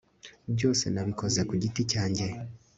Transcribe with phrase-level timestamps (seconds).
[0.53, 2.25] Byose nabikoze ku giti cyanjye